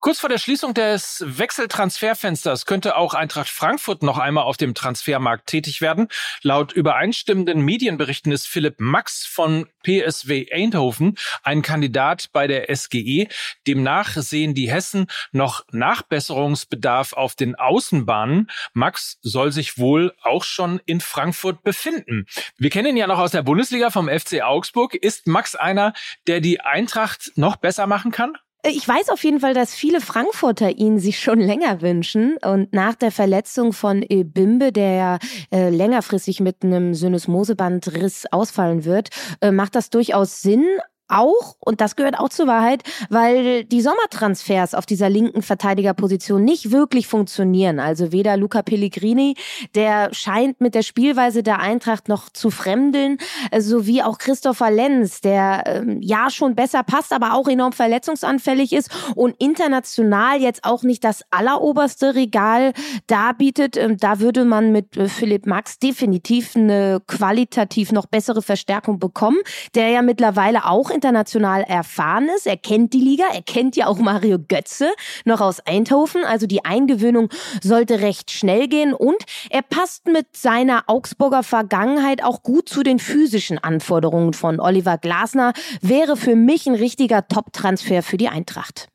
Kurz 0.00 0.18
vor 0.18 0.30
der 0.30 0.38
Schließung 0.38 0.72
des 0.72 1.22
Wechseltransferfensters 1.26 2.64
könnte 2.64 2.96
auch 2.96 3.12
Eintracht 3.12 3.50
Frankfurt 3.50 4.02
noch 4.02 4.16
einmal 4.16 4.44
auf 4.44 4.56
dem 4.56 4.72
Transfermarkt 4.72 5.46
tätig 5.46 5.82
werden. 5.82 6.08
Laut 6.40 6.72
übereinstimmenden 6.72 7.60
Medienberichten 7.60 8.32
ist 8.32 8.48
Philipp 8.48 8.76
Max 8.78 9.26
von 9.26 9.68
PSW 9.82 10.50
Eindhoven 10.50 11.18
ein 11.42 11.60
Kandidat 11.60 12.30
bei 12.32 12.46
der 12.46 12.74
SGE. 12.74 13.28
Demnach 13.66 14.16
sehen 14.16 14.54
die 14.54 14.70
Hessen 14.70 15.06
noch 15.32 15.66
Nachbesserungsbedarf 15.70 17.12
auf 17.12 17.34
den 17.34 17.54
Außenbahnen. 17.56 18.50
Max 18.72 19.18
soll 19.20 19.52
sich 19.52 19.76
wohl 19.76 20.14
auch 20.22 20.44
schon 20.44 20.80
in 20.86 21.02
Frankfurt 21.02 21.62
befinden. 21.62 22.24
Wir 22.56 22.70
kennen 22.70 22.88
ihn 22.88 22.96
ja 22.96 23.06
noch 23.06 23.18
aus 23.18 23.32
der 23.32 23.42
Bundesliga 23.42 23.90
vom 23.90 24.08
FC 24.08 24.40
Augsburg. 24.40 24.94
Ist 24.94 25.26
Max 25.26 25.56
einer, 25.56 25.92
der 26.26 26.40
die 26.40 26.62
Eintracht 26.62 27.32
noch 27.36 27.56
besser 27.56 27.86
machen 27.86 28.12
kann? 28.12 28.38
Ich 28.62 28.86
weiß 28.86 29.08
auf 29.08 29.24
jeden 29.24 29.40
Fall, 29.40 29.54
dass 29.54 29.74
viele 29.74 30.02
Frankfurter 30.02 30.70
ihn 30.70 30.98
sich 30.98 31.18
schon 31.18 31.40
länger 31.40 31.80
wünschen. 31.80 32.36
Und 32.44 32.74
nach 32.74 32.94
der 32.94 33.10
Verletzung 33.10 33.72
von 33.72 34.04
Bimbe, 34.06 34.70
der 34.70 34.92
ja 34.94 35.18
äh, 35.50 35.70
längerfristig 35.70 36.40
mit 36.40 36.62
einem 36.62 36.94
Syndesmosebandriss 36.94 38.26
ausfallen 38.30 38.84
wird, 38.84 39.08
äh, 39.40 39.50
macht 39.50 39.74
das 39.74 39.88
durchaus 39.88 40.42
Sinn. 40.42 40.66
Auch, 41.10 41.56
und 41.60 41.80
das 41.80 41.96
gehört 41.96 42.18
auch 42.18 42.28
zur 42.28 42.46
Wahrheit, 42.46 42.82
weil 43.08 43.64
die 43.64 43.80
Sommertransfers 43.80 44.74
auf 44.74 44.86
dieser 44.86 45.08
linken 45.08 45.42
Verteidigerposition 45.42 46.44
nicht 46.44 46.70
wirklich 46.70 47.06
funktionieren. 47.06 47.80
Also 47.80 48.12
weder 48.12 48.36
Luca 48.36 48.62
Pellegrini, 48.62 49.34
der 49.74 50.12
scheint 50.12 50.60
mit 50.60 50.74
der 50.74 50.82
Spielweise 50.82 51.42
der 51.42 51.60
Eintracht 51.60 52.08
noch 52.08 52.30
zu 52.30 52.50
fremdeln, 52.50 53.18
sowie 53.58 54.02
auch 54.02 54.18
Christopher 54.18 54.70
Lenz, 54.70 55.20
der 55.20 55.64
ähm, 55.66 56.00
ja 56.00 56.30
schon 56.30 56.54
besser 56.54 56.82
passt, 56.82 57.12
aber 57.12 57.34
auch 57.34 57.48
enorm 57.48 57.72
verletzungsanfällig 57.72 58.72
ist 58.72 58.90
und 59.14 59.34
international 59.38 60.40
jetzt 60.40 60.64
auch 60.64 60.82
nicht 60.82 61.04
das 61.04 61.24
alleroberste 61.30 62.14
Regal 62.14 62.72
darbietet. 63.06 63.76
Ähm, 63.76 63.96
da 63.96 64.20
würde 64.20 64.44
man 64.44 64.72
mit 64.72 64.96
äh, 64.96 65.08
Philipp 65.08 65.46
Max 65.46 65.78
definitiv 65.78 66.56
eine 66.56 67.00
qualitativ 67.06 67.92
noch 67.92 68.06
bessere 68.06 68.42
Verstärkung 68.42 68.98
bekommen, 68.98 69.38
der 69.74 69.88
ja 69.88 70.02
mittlerweile 70.02 70.66
auch 70.66 70.90
international 71.00 71.62
erfahren 71.62 72.28
ist. 72.36 72.46
Er 72.46 72.58
kennt 72.58 72.92
die 72.92 73.00
Liga, 73.00 73.24
er 73.32 73.40
kennt 73.40 73.74
ja 73.74 73.86
auch 73.86 73.98
Mario 73.98 74.38
Götze 74.38 74.90
noch 75.24 75.40
aus 75.40 75.60
Eindhoven. 75.60 76.24
Also 76.24 76.46
die 76.46 76.64
Eingewöhnung 76.64 77.30
sollte 77.62 78.00
recht 78.00 78.30
schnell 78.30 78.68
gehen 78.68 78.92
und 78.92 79.16
er 79.48 79.62
passt 79.62 80.06
mit 80.06 80.36
seiner 80.36 80.84
Augsburger 80.88 81.42
Vergangenheit 81.42 82.22
auch 82.22 82.42
gut 82.42 82.68
zu 82.68 82.82
den 82.82 82.98
physischen 82.98 83.58
Anforderungen 83.58 84.34
von 84.34 84.60
Oliver 84.60 84.98
Glasner. 84.98 85.54
Wäre 85.80 86.16
für 86.16 86.36
mich 86.36 86.66
ein 86.66 86.74
richtiger 86.74 87.26
Top-Transfer 87.26 88.02
für 88.02 88.18
die 88.18 88.28
Eintracht. 88.28 88.88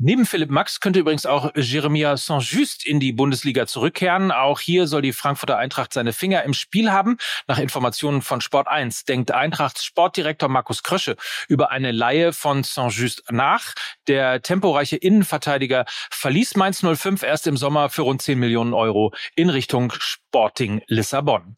Neben 0.00 0.26
Philipp 0.26 0.50
Max 0.50 0.78
könnte 0.78 1.00
übrigens 1.00 1.26
auch 1.26 1.50
Jeremia 1.56 2.16
Saint-Just 2.16 2.86
in 2.86 3.00
die 3.00 3.12
Bundesliga 3.12 3.66
zurückkehren. 3.66 4.30
Auch 4.30 4.60
hier 4.60 4.86
soll 4.86 5.02
die 5.02 5.12
Frankfurter 5.12 5.58
Eintracht 5.58 5.92
seine 5.92 6.12
Finger 6.12 6.44
im 6.44 6.54
Spiel 6.54 6.92
haben. 6.92 7.18
Nach 7.48 7.58
Informationen 7.58 8.22
von 8.22 8.40
Sport 8.40 8.68
1 8.68 9.06
denkt 9.06 9.32
Eintrachts 9.32 9.84
Sportdirektor 9.84 10.48
Markus 10.48 10.84
Krösche 10.84 11.16
über 11.48 11.72
eine 11.72 11.90
Laie 11.90 12.32
von 12.32 12.62
Saint-Just 12.62 13.24
nach. 13.32 13.74
Der 14.06 14.40
temporeiche 14.40 14.96
Innenverteidiger 14.96 15.84
verließ 16.10 16.54
Mainz 16.54 16.84
05 16.84 17.24
erst 17.24 17.48
im 17.48 17.56
Sommer 17.56 17.90
für 17.90 18.02
rund 18.02 18.22
10 18.22 18.38
Millionen 18.38 18.74
Euro 18.74 19.12
in 19.34 19.50
Richtung 19.50 19.92
Sporting 19.98 20.80
Lissabon. 20.86 21.56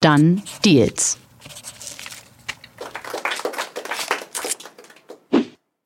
Dann 0.00 0.42
Deals. 0.64 1.18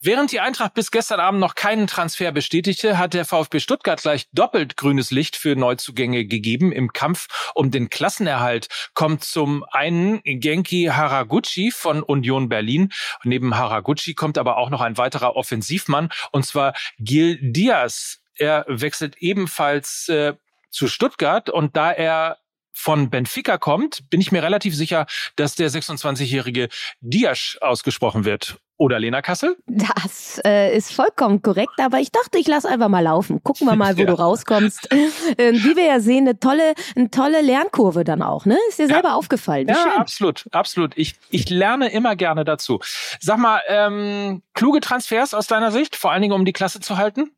Während 0.06 0.30
die 0.30 0.38
Eintracht 0.38 0.72
bis 0.74 0.92
gestern 0.92 1.18
Abend 1.18 1.40
noch 1.40 1.56
keinen 1.56 1.88
Transfer 1.88 2.30
bestätigte, 2.30 2.96
hat 2.96 3.12
der 3.12 3.24
VfB 3.24 3.58
Stuttgart 3.58 4.00
gleich 4.00 4.28
doppelt 4.32 4.76
grünes 4.76 5.10
Licht 5.10 5.34
für 5.34 5.56
Neuzugänge 5.56 6.26
gegeben. 6.26 6.70
Im 6.70 6.92
Kampf 6.92 7.50
um 7.56 7.72
den 7.72 7.90
Klassenerhalt 7.90 8.68
kommt 8.94 9.24
zum 9.24 9.64
einen 9.72 10.20
Genki 10.22 10.90
Haraguchi 10.92 11.72
von 11.72 12.04
Union 12.04 12.48
Berlin. 12.48 12.92
neben 13.24 13.56
Haraguchi 13.56 14.14
kommt 14.14 14.38
aber 14.38 14.58
auch 14.58 14.70
noch 14.70 14.80
ein 14.80 14.96
weiterer 14.96 15.34
Offensivmann, 15.34 16.10
und 16.30 16.46
zwar 16.46 16.74
Gil 17.00 17.40
Diaz. 17.42 18.20
Er 18.36 18.64
wechselt 18.68 19.16
ebenfalls 19.18 20.08
äh, 20.08 20.34
zu 20.70 20.86
Stuttgart 20.86 21.50
und 21.50 21.76
da 21.76 21.90
er 21.90 22.38
von 22.76 23.10
Benfica 23.10 23.56
kommt, 23.58 24.08
bin 24.10 24.20
ich 24.20 24.30
mir 24.32 24.42
relativ 24.42 24.76
sicher, 24.76 25.06
dass 25.36 25.54
der 25.54 25.70
26-jährige 25.70 26.68
Diaz 27.00 27.56
ausgesprochen 27.60 28.24
wird. 28.24 28.58
Oder 28.78 28.98
Lena 28.98 29.22
Kassel? 29.22 29.56
Das 29.66 30.38
äh, 30.44 30.76
ist 30.76 30.92
vollkommen 30.92 31.40
korrekt, 31.40 31.80
aber 31.80 31.98
ich 31.98 32.12
dachte, 32.12 32.38
ich 32.38 32.46
lass 32.46 32.66
einfach 32.66 32.88
mal 32.88 33.00
laufen. 33.00 33.42
Gucken 33.42 33.66
wir 33.66 33.74
mal, 33.74 33.96
wo 33.96 34.00
ja. 34.02 34.06
du 34.06 34.12
rauskommst. 34.12 34.92
äh, 34.92 35.52
wie 35.54 35.76
wir 35.76 35.84
ja 35.86 36.00
sehen, 36.00 36.28
eine 36.28 36.38
tolle, 36.38 36.74
eine 36.94 37.10
tolle 37.10 37.40
Lernkurve 37.40 38.04
dann 38.04 38.20
auch, 38.20 38.44
ne? 38.44 38.58
Ist 38.68 38.78
dir 38.78 38.86
selber 38.86 39.08
ja. 39.08 39.14
aufgefallen. 39.14 39.66
Wie 39.66 39.72
ja, 39.72 39.78
schön. 39.78 39.92
absolut, 39.92 40.44
absolut. 40.52 40.92
Ich, 40.98 41.14
ich 41.30 41.48
lerne 41.48 41.90
immer 41.90 42.16
gerne 42.16 42.44
dazu. 42.44 42.80
Sag 43.18 43.38
mal, 43.38 43.62
ähm, 43.68 44.42
kluge 44.52 44.80
Transfers 44.80 45.32
aus 45.32 45.46
deiner 45.46 45.72
Sicht, 45.72 45.96
vor 45.96 46.12
allen 46.12 46.20
Dingen 46.20 46.34
um 46.34 46.44
die 46.44 46.52
Klasse 46.52 46.80
zu 46.80 46.98
halten? 46.98 47.30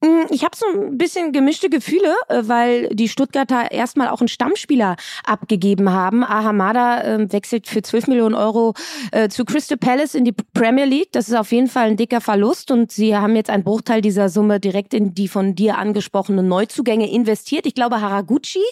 Mm, 0.00 0.26
ich 0.30 0.44
habe 0.44 0.56
so 0.56 0.66
ein 0.66 0.98
bisschen 0.98 1.32
gemischte 1.32 1.70
Gefühle, 1.70 2.14
äh, 2.28 2.42
weil 2.42 2.88
die 2.88 3.08
Stuttgarter 3.08 3.70
erstmal 3.70 4.08
auch 4.08 4.20
einen 4.20 4.28
Stammspieler 4.28 4.96
abgegeben 5.24 5.90
haben. 5.92 6.24
Ahamada 6.24 7.02
äh, 7.02 7.32
wechselt 7.32 7.66
für 7.68 7.80
12 7.80 8.08
Millionen 8.08 8.34
Euro 8.34 8.74
äh, 9.12 9.28
zu 9.28 9.44
Crystal 9.44 9.78
Palace 9.78 10.14
in 10.14 10.24
die 10.24 10.32
Premier 10.32 10.84
League. 10.84 11.12
Das 11.12 11.28
ist 11.28 11.34
auf 11.34 11.52
jeden 11.52 11.68
Fall 11.68 11.88
ein 11.88 11.96
dicker 11.96 12.20
Verlust 12.20 12.70
und 12.70 12.92
sie 12.92 13.16
haben 13.16 13.36
jetzt 13.36 13.50
einen 13.50 13.64
Bruchteil 13.64 14.00
dieser 14.00 14.28
Summe 14.28 14.60
direkt 14.60 14.94
in 14.94 15.14
die 15.14 15.28
von 15.28 15.54
dir 15.54 15.78
angesprochenen 15.78 16.48
Neuzugänge 16.48 17.10
investiert. 17.10 17.64
Ich 17.64 17.74
glaube, 17.74 18.00
Haraguchi 18.00 18.64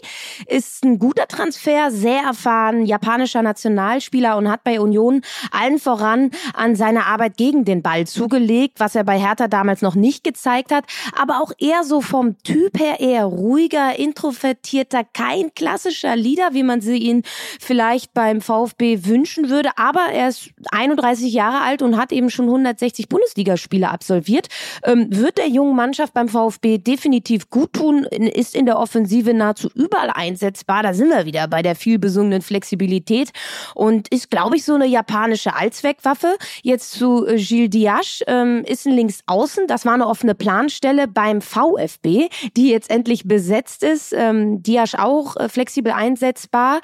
ist 0.49 0.85
ein 0.85 0.99
guter 0.99 1.29
Transfer, 1.29 1.91
sehr 1.91 2.23
erfahren, 2.23 2.85
japanischer 2.85 3.43
Nationalspieler 3.43 4.37
und 4.37 4.51
hat 4.51 4.65
bei 4.65 4.81
Union 4.81 5.23
allen 5.51 5.79
voran 5.79 6.31
an 6.53 6.77
seine 6.77 7.07
Arbeit 7.07 7.37
gegen 7.37 7.65
den 7.65 7.83
Ball 7.83 8.07
zugelegt, 8.07 8.81
was 8.81 8.95
er 8.95 9.05
bei 9.05 9.19
Hertha 9.19 9.49
damals 9.49 9.83
noch 9.83 9.95
nicht 9.95 10.25
gezeigt 10.25 10.73
hat 10.73 10.85
aber 11.23 11.41
auch 11.41 11.53
eher 11.59 11.85
so 11.85 12.01
vom 12.01 12.37
Typ 12.43 12.81
her 12.81 12.99
eher 12.99 13.27
ruhiger, 13.27 13.97
introvertierter, 13.97 15.05
kein 15.05 15.55
klassischer 15.55 16.17
Leader, 16.17 16.49
wie 16.53 16.65
man 16.65 16.81
sie 16.81 16.97
ihn 16.97 17.23
vielleicht 17.61 18.13
beim 18.13 18.41
VfB 18.41 19.05
wünschen 19.05 19.49
würde. 19.49 19.71
Aber 19.77 20.07
er 20.13 20.29
ist 20.29 20.51
31 20.73 21.33
Jahre 21.33 21.63
alt 21.63 21.81
und 21.81 21.97
hat 21.97 22.11
eben 22.11 22.29
schon 22.29 22.47
160 22.47 23.09
Bundesligaspiele 23.09 23.89
absolviert. 23.89 24.49
Ähm, 24.83 25.07
wird 25.11 25.39
der 25.39 25.49
jungen 25.49 25.77
Mannschaft 25.77 26.13
beim 26.13 26.29
VfB 26.29 26.79
definitiv 26.79 27.51
gut 27.51 27.73
tun, 27.75 28.05
ist 28.05 28.57
in 28.57 28.67
der 28.67 28.79
Offensive 28.79 29.33
nahezu 29.33 29.71
überall 29.75 30.11
einsetzbar. 30.11 30.83
Da 30.83 30.93
sind 30.93 31.11
wir 31.11 31.25
wieder 31.25 31.47
bei 31.47 31.63
der 31.63 31.77
vielbesungenen 31.77 32.43
Flexibilität 32.43 33.31
und 33.77 34.09
ist, 34.09 34.29
glaube 34.29 34.57
ich, 34.57 34.65
so 34.65 34.75
eine 34.75 34.87
japanische 34.87 35.55
Allzweckwaffe. 35.55 36.37
Jetzt 36.63 36.93
zu 36.93 37.25
äh, 37.29 37.37
Gilles 37.37 37.71
Diasch, 37.71 38.25
ähm, 38.27 38.65
ist 38.67 38.87
ein 38.87 38.95
Linksaußen. 38.95 39.69
Das 39.69 39.87
war 39.87 39.95
eine 39.95 40.09
offene 40.09 40.35
Planstelle 40.35 41.02
beim 41.09 41.41
VfB, 41.41 42.29
die 42.57 42.71
jetzt 42.71 42.91
endlich 42.91 43.25
besetzt 43.25 43.83
ist. 43.83 44.13
Ähm, 44.13 44.63
Diasch 44.63 44.95
auch 44.95 45.37
äh, 45.37 45.49
flexibel 45.49 45.93
einsetzbar. 45.93 46.81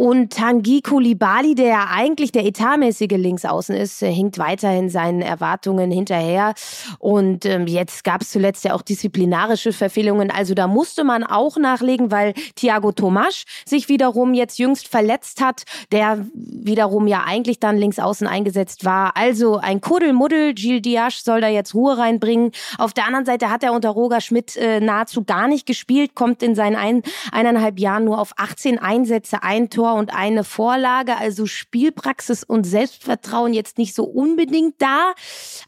Und 0.00 0.32
Tanguy 0.32 0.80
Koulibaly, 0.80 1.54
der 1.54 1.66
ja 1.66 1.88
eigentlich 1.90 2.32
der 2.32 2.46
etatmäßige 2.46 3.18
Linksaußen 3.18 3.74
ist, 3.74 4.02
äh, 4.02 4.10
hinkt 4.10 4.38
weiterhin 4.38 4.88
seinen 4.88 5.20
Erwartungen 5.20 5.90
hinterher. 5.90 6.54
Und 6.98 7.44
ähm, 7.44 7.66
jetzt 7.66 8.02
gab 8.02 8.22
es 8.22 8.30
zuletzt 8.30 8.64
ja 8.64 8.72
auch 8.72 8.80
disziplinarische 8.80 9.74
Verfehlungen. 9.74 10.30
Also 10.30 10.54
da 10.54 10.68
musste 10.68 11.04
man 11.04 11.22
auch 11.22 11.58
nachlegen, 11.58 12.10
weil 12.10 12.32
Thiago 12.54 12.92
Tomasch 12.92 13.44
sich 13.66 13.90
wiederum 13.90 14.32
jetzt 14.32 14.58
jüngst 14.58 14.88
verletzt 14.88 15.42
hat, 15.42 15.64
der 15.92 16.24
wiederum 16.32 17.06
ja 17.06 17.24
eigentlich 17.26 17.60
dann 17.60 17.76
Linksaußen 17.76 18.26
eingesetzt 18.26 18.86
war. 18.86 19.18
Also 19.18 19.58
ein 19.58 19.82
Kuddelmuddel. 19.82 20.54
Gilles 20.54 20.80
Diasch 20.80 21.22
soll 21.22 21.42
da 21.42 21.48
jetzt 21.48 21.74
Ruhe 21.74 21.98
reinbringen. 21.98 22.52
Auf 22.78 22.94
der 22.94 23.04
anderen 23.04 23.26
Seite 23.26 23.50
hat 23.50 23.62
er 23.62 23.74
unter 23.74 23.90
Roger 23.90 24.22
Schmidt 24.22 24.56
äh, 24.56 24.80
nahezu 24.80 25.24
gar 25.24 25.46
nicht 25.46 25.66
gespielt, 25.66 26.14
kommt 26.14 26.42
in 26.42 26.54
seinen 26.54 26.76
ein, 26.76 27.02
eineinhalb 27.32 27.78
Jahren 27.78 28.06
nur 28.06 28.18
auf 28.18 28.32
18 28.38 28.78
Einsätze 28.78 29.42
ein 29.42 29.68
Tor 29.68 29.89
und 29.94 30.14
eine 30.14 30.44
Vorlage, 30.44 31.16
also 31.16 31.46
Spielpraxis 31.46 32.44
und 32.44 32.64
Selbstvertrauen 32.64 33.52
jetzt 33.52 33.78
nicht 33.78 33.94
so 33.94 34.04
unbedingt 34.04 34.80
da, 34.80 35.12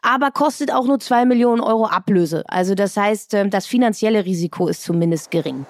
aber 0.03 0.31
kostet 0.31 0.73
auch 0.73 0.87
nur 0.87 0.99
zwei 1.01 1.25
Millionen 1.25 1.61
Euro 1.61 1.87
Ablöse. 1.87 2.45
Also 2.49 2.75
das 2.75 2.97
heißt, 2.97 3.35
ähm, 3.35 3.51
das 3.51 3.67
finanzielle 3.67 4.25
Risiko 4.25 4.69
ist 4.69 4.83
zumindest 4.83 5.31
gering. 5.31 5.67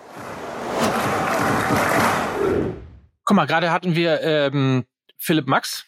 Guck 3.25 3.37
mal, 3.37 3.47
gerade 3.47 3.71
hatten 3.71 3.95
wir 3.95 4.21
ähm, 4.23 4.85
Philipp 5.19 5.47
Max. 5.47 5.87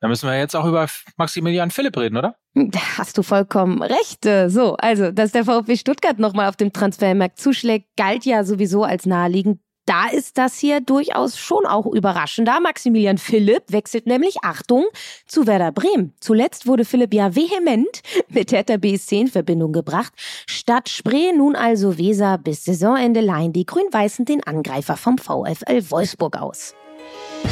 Da 0.00 0.08
müssen 0.08 0.28
wir 0.28 0.38
jetzt 0.38 0.56
auch 0.56 0.64
über 0.64 0.86
Maximilian 1.16 1.70
Philipp 1.70 1.96
reden, 1.96 2.16
oder? 2.16 2.34
Da 2.54 2.80
hast 2.96 3.18
du 3.18 3.22
vollkommen 3.22 3.82
recht. 3.82 4.24
So, 4.48 4.76
also, 4.76 5.12
dass 5.12 5.32
der 5.32 5.44
VfB 5.44 5.76
Stuttgart 5.76 6.18
nochmal 6.18 6.48
auf 6.48 6.56
dem 6.56 6.72
Transfermarkt 6.72 7.38
zuschlägt, 7.38 7.86
galt 7.96 8.24
ja 8.24 8.42
sowieso 8.42 8.82
als 8.82 9.04
naheliegend 9.04 9.60
da 9.86 10.08
ist 10.08 10.38
das 10.38 10.58
hier 10.58 10.80
durchaus 10.80 11.38
schon 11.38 11.66
auch 11.66 11.86
überraschender. 11.86 12.60
Maximilian 12.60 13.18
Philipp 13.18 13.64
wechselt 13.68 14.06
nämlich, 14.06 14.36
Achtung, 14.42 14.86
zu 15.26 15.46
Werder 15.46 15.72
Bremen. 15.72 16.14
Zuletzt 16.20 16.66
wurde 16.66 16.84
Philipp 16.84 17.12
ja 17.14 17.34
vehement 17.34 18.02
mit 18.28 18.52
Hertha 18.52 18.76
BSC 18.76 19.20
in 19.20 19.28
Verbindung 19.28 19.72
gebracht. 19.72 20.12
Statt 20.46 20.88
Spree 20.88 21.32
nun 21.32 21.56
also 21.56 21.98
Weser 21.98 22.38
bis 22.38 22.64
Saisonende 22.64 23.20
leihen 23.20 23.52
die 23.52 23.66
Grün-Weißen 23.66 24.24
den 24.24 24.42
Angreifer 24.44 24.96
vom 24.96 25.18
VfL 25.18 25.90
Wolfsburg 25.90 26.36
aus. 26.36 26.74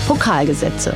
Pokalgesetze. 0.06 0.94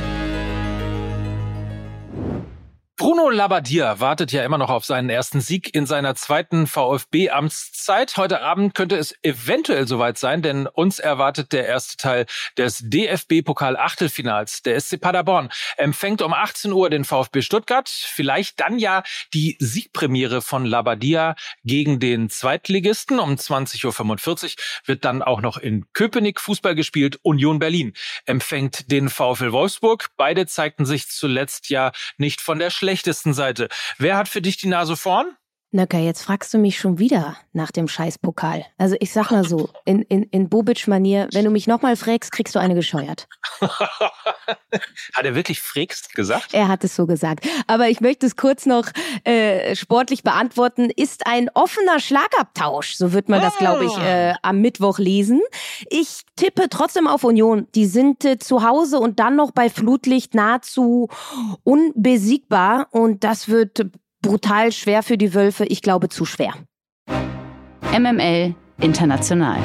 Bruno 2.95 3.31
Labbadia 3.31 3.99
wartet 3.99 4.31
ja 4.31 4.45
immer 4.45 4.59
noch 4.59 4.69
auf 4.69 4.85
seinen 4.85 5.09
ersten 5.09 5.41
Sieg 5.41 5.73
in 5.73 5.87
seiner 5.87 6.13
zweiten 6.13 6.67
VfB-Amtszeit. 6.67 8.17
Heute 8.17 8.41
Abend 8.41 8.75
könnte 8.75 8.97
es 8.97 9.15
eventuell 9.23 9.87
soweit 9.87 10.19
sein, 10.19 10.43
denn 10.43 10.67
uns 10.67 10.99
erwartet 10.99 11.53
der 11.53 11.65
erste 11.65 11.97
Teil 11.97 12.27
des 12.55 12.83
DFB-Pokal-Achtelfinals. 12.83 14.61
Der 14.61 14.79
SC 14.79 15.01
Paderborn 15.01 15.49
empfängt 15.77 16.21
um 16.21 16.33
18 16.33 16.71
Uhr 16.71 16.91
den 16.91 17.03
VfB 17.03 17.41
Stuttgart. 17.41 17.89
Vielleicht 17.89 18.59
dann 18.59 18.77
ja 18.77 19.01
die 19.33 19.57
Siegpremiere 19.59 20.43
von 20.43 20.63
Labbadia 20.63 21.35
gegen 21.63 21.99
den 21.99 22.29
Zweitligisten. 22.29 23.17
Um 23.17 23.33
20.45 23.33 24.43
Uhr 24.43 24.63
wird 24.85 25.03
dann 25.03 25.23
auch 25.23 25.41
noch 25.41 25.57
in 25.57 25.87
Köpenick 25.93 26.39
Fußball 26.39 26.75
gespielt. 26.75 27.17
Union 27.23 27.57
Berlin 27.57 27.93
empfängt 28.25 28.91
den 28.91 29.09
VfL 29.09 29.51
Wolfsburg. 29.51 30.09
Beide 30.15 30.45
zeigten 30.45 30.85
sich 30.85 31.07
zuletzt 31.07 31.71
ja 31.71 31.91
nicht 32.19 32.39
von 32.39 32.59
der 32.59 32.69
schlechtesten 32.83 33.33
Seite. 33.33 33.69
Wer 33.97 34.17
hat 34.17 34.27
für 34.27 34.41
dich 34.41 34.57
die 34.57 34.67
Nase 34.67 34.97
vorn? 34.97 35.37
Nöcker, 35.73 35.97
jetzt 35.97 36.21
fragst 36.21 36.53
du 36.53 36.59
mich 36.59 36.77
schon 36.77 36.99
wieder 36.99 37.35
nach 37.51 37.71
dem 37.71 37.87
Scheißpokal. 37.87 38.63
Also 38.77 38.95
ich 38.99 39.11
sag 39.11 39.31
mal 39.31 39.43
so, 39.43 39.69
in, 39.85 40.03
in, 40.03 40.21
in 40.25 40.47
Bobic-Manier, 40.47 41.29
wenn 41.31 41.45
du 41.45 41.49
mich 41.49 41.65
nochmal 41.65 41.95
frägst, 41.95 42.31
kriegst 42.31 42.53
du 42.53 42.59
eine 42.59 42.75
gescheuert. 42.75 43.27
hat 43.59 45.23
er 45.23 45.33
wirklich 45.33 45.61
frägst 45.61 46.13
gesagt? 46.13 46.53
Er 46.53 46.67
hat 46.67 46.83
es 46.83 46.95
so 46.95 47.07
gesagt. 47.07 47.47
Aber 47.65 47.89
ich 47.89 48.01
möchte 48.01 48.27
es 48.27 48.35
kurz 48.35 48.67
noch 48.67 48.85
äh, 49.23 49.75
sportlich 49.75 50.21
beantworten. 50.21 50.91
Ist 50.91 51.25
ein 51.25 51.49
offener 51.55 51.99
Schlagabtausch, 51.99 52.93
so 52.93 53.11
wird 53.11 53.27
man 53.27 53.41
das, 53.41 53.57
glaube 53.57 53.85
ich, 53.85 53.97
ah. 53.97 54.29
äh, 54.29 54.33
am 54.43 54.61
Mittwoch 54.61 54.99
lesen. 54.99 55.41
Ich 55.89 56.21
tippe 56.35 56.69
trotzdem 56.69 57.07
auf 57.07 57.23
Union. 57.23 57.67
Die 57.73 57.87
sind 57.87 58.23
äh, 58.25 58.37
zu 58.37 58.61
Hause 58.61 58.99
und 58.99 59.19
dann 59.19 59.35
noch 59.35 59.49
bei 59.49 59.71
Flutlicht 59.71 60.35
nahezu 60.35 61.09
unbesiegbar. 61.63 62.89
Und 62.91 63.23
das 63.23 63.49
wird 63.49 63.87
brutal 64.23 64.71
schwer 64.71 65.03
für 65.03 65.19
die 65.19 65.35
Wölfe. 65.35 65.65
Ich 65.65 65.83
glaube, 65.83 66.09
zu 66.09 66.25
schwer. 66.25 66.55
MML 67.91 68.55
International. 68.81 69.59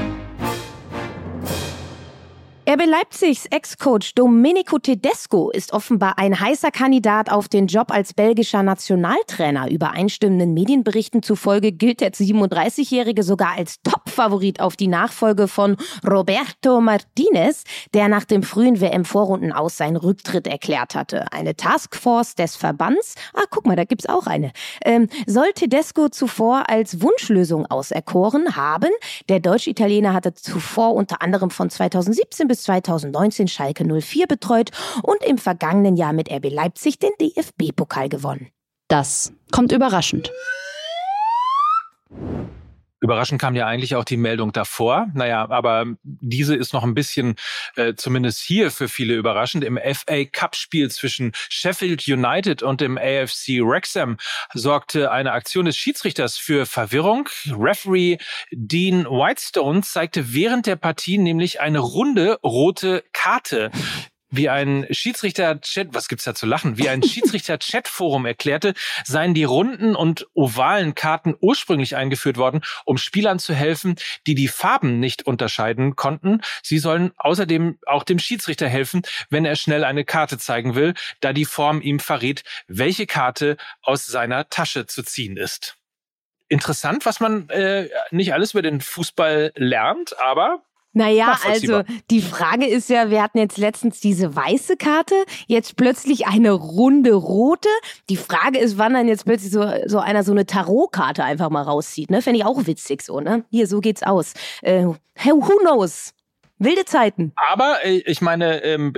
RB 2.70 2.84
Leipzigs 2.84 3.46
Ex-Coach 3.46 4.14
Domenico 4.14 4.78
Tedesco 4.78 5.48
ist 5.48 5.72
offenbar 5.72 6.18
ein 6.18 6.38
heißer 6.38 6.70
Kandidat 6.70 7.32
auf 7.32 7.48
den 7.48 7.66
Job 7.66 7.90
als 7.90 8.12
belgischer 8.12 8.62
Nationaltrainer. 8.62 9.70
Übereinstimmenden 9.70 10.52
Medienberichten 10.52 11.22
zufolge 11.22 11.72
gilt 11.72 12.02
der 12.02 12.12
37-Jährige 12.12 13.22
sogar 13.22 13.56
als 13.56 13.80
Top-Favorit 13.82 14.60
auf 14.60 14.76
die 14.76 14.88
Nachfolge 14.88 15.48
von 15.48 15.78
Roberto 16.06 16.82
Martinez, 16.82 17.64
der 17.94 18.08
nach 18.08 18.26
dem 18.26 18.42
frühen 18.42 18.82
WM-Vorrunden 18.82 19.50
aus 19.50 19.78
seinen 19.78 19.96
Rücktritt 19.96 20.46
erklärt 20.46 20.94
hatte. 20.94 21.32
Eine 21.32 21.56
Taskforce 21.56 22.34
des 22.34 22.56
Verbands, 22.56 23.14
ah, 23.32 23.44
guck 23.48 23.64
mal, 23.64 23.76
da 23.76 23.84
gibt's 23.84 24.06
auch 24.06 24.26
eine, 24.26 24.52
ähm, 24.84 25.08
soll 25.26 25.52
Tedesco 25.54 26.10
zuvor 26.10 26.68
als 26.68 27.00
Wunschlösung 27.00 27.64
auserkoren 27.64 28.56
haben. 28.56 28.90
Der 29.30 29.40
Deutsch-Italiener 29.40 30.12
hatte 30.12 30.34
zuvor 30.34 30.92
unter 30.92 31.22
anderem 31.22 31.48
von 31.48 31.70
2017 31.70 32.46
bis 32.46 32.58
2019 32.68 33.48
Schalke 33.48 33.84
04 33.84 34.26
betreut 34.26 34.70
und 35.02 35.24
im 35.24 35.38
vergangenen 35.38 35.96
Jahr 35.96 36.12
mit 36.12 36.30
RB 36.30 36.50
Leipzig 36.50 36.98
den 36.98 37.10
DFB-Pokal 37.18 38.10
gewonnen. 38.10 38.48
Das 38.88 39.32
kommt 39.50 39.72
überraschend. 39.72 40.30
Überraschend 43.00 43.40
kam 43.40 43.54
ja 43.54 43.66
eigentlich 43.66 43.94
auch 43.94 44.04
die 44.04 44.16
Meldung 44.16 44.52
davor. 44.52 45.08
Naja, 45.14 45.48
aber 45.48 45.86
diese 46.02 46.56
ist 46.56 46.72
noch 46.72 46.82
ein 46.82 46.94
bisschen, 46.94 47.36
äh, 47.76 47.94
zumindest 47.94 48.40
hier 48.40 48.70
für 48.70 48.88
viele 48.88 49.14
überraschend. 49.14 49.62
Im 49.64 49.78
FA 49.78 50.24
Cup-Spiel 50.24 50.90
zwischen 50.90 51.32
Sheffield 51.48 52.08
United 52.08 52.62
und 52.62 52.80
dem 52.80 52.98
AFC 52.98 53.60
Wrexham 53.62 54.16
sorgte 54.52 55.12
eine 55.12 55.32
Aktion 55.32 55.66
des 55.66 55.76
Schiedsrichters 55.76 56.36
für 56.36 56.66
Verwirrung. 56.66 57.28
Referee 57.46 58.18
Dean 58.50 59.04
Whitestone 59.04 59.82
zeigte 59.82 60.34
während 60.34 60.66
der 60.66 60.76
Partie 60.76 61.18
nämlich 61.18 61.60
eine 61.60 61.78
runde 61.78 62.38
rote 62.42 63.04
Karte 63.12 63.70
wie 64.30 64.48
ein 64.48 64.86
Schiedsrichter-Chat, 64.90 65.88
was 65.92 66.08
gibt's 66.08 66.24
da 66.24 66.34
zu 66.34 66.46
lachen? 66.46 66.78
Wie 66.78 66.88
ein 66.88 67.02
Schiedsrichter-Chat-Forum 67.02 68.26
erklärte, 68.26 68.74
seien 69.04 69.34
die 69.34 69.44
runden 69.44 69.94
und 69.94 70.26
ovalen 70.34 70.94
Karten 70.94 71.34
ursprünglich 71.40 71.96
eingeführt 71.96 72.36
worden, 72.36 72.62
um 72.84 72.98
Spielern 72.98 73.38
zu 73.38 73.54
helfen, 73.54 73.96
die 74.26 74.34
die 74.34 74.48
Farben 74.48 75.00
nicht 75.00 75.26
unterscheiden 75.26 75.96
konnten. 75.96 76.42
Sie 76.62 76.78
sollen 76.78 77.12
außerdem 77.16 77.78
auch 77.86 78.04
dem 78.04 78.18
Schiedsrichter 78.18 78.68
helfen, 78.68 79.02
wenn 79.30 79.44
er 79.44 79.56
schnell 79.56 79.84
eine 79.84 80.04
Karte 80.04 80.38
zeigen 80.38 80.74
will, 80.74 80.94
da 81.20 81.32
die 81.32 81.44
Form 81.44 81.80
ihm 81.80 82.00
verrät, 82.00 82.42
welche 82.66 83.06
Karte 83.06 83.56
aus 83.82 84.06
seiner 84.06 84.48
Tasche 84.48 84.86
zu 84.86 85.02
ziehen 85.02 85.36
ist. 85.36 85.76
Interessant, 86.48 87.04
was 87.04 87.20
man 87.20 87.48
äh, 87.50 87.88
nicht 88.10 88.32
alles 88.32 88.52
über 88.52 88.62
den 88.62 88.80
Fußball 88.80 89.52
lernt, 89.54 90.18
aber 90.18 90.62
naja, 90.92 91.38
also 91.46 91.82
die 92.10 92.22
Frage 92.22 92.66
ist 92.66 92.88
ja, 92.88 93.10
wir 93.10 93.22
hatten 93.22 93.38
jetzt 93.38 93.58
letztens 93.58 94.00
diese 94.00 94.34
weiße 94.34 94.76
Karte, 94.76 95.14
jetzt 95.46 95.76
plötzlich 95.76 96.26
eine 96.26 96.52
runde 96.52 97.12
rote. 97.12 97.68
Die 98.08 98.16
Frage 98.16 98.58
ist, 98.58 98.78
wann 98.78 98.94
dann 98.94 99.06
jetzt 99.06 99.24
plötzlich 99.24 99.52
so, 99.52 99.64
so 99.86 99.98
einer 99.98 100.24
so 100.24 100.32
eine 100.32 100.46
Tarotkarte 100.46 101.22
einfach 101.24 101.50
mal 101.50 101.62
rauszieht. 101.62 102.10
Ne? 102.10 102.22
Fände 102.22 102.38
ich 102.38 102.44
auch 102.44 102.66
witzig 102.66 103.02
so, 103.02 103.20
ne? 103.20 103.44
Hier, 103.50 103.66
so 103.66 103.80
geht's 103.80 104.02
aus. 104.02 104.34
Äh, 104.62 104.84
who 104.84 105.58
knows? 105.60 106.14
Wilde 106.58 106.84
Zeiten. 106.84 107.32
Aber 107.36 107.84
äh, 107.84 108.02
ich 108.06 108.20
meine, 108.20 108.64
ähm, 108.64 108.94